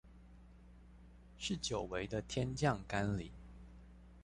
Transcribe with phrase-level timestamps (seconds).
[1.37, 3.29] 是久違的天降甘霖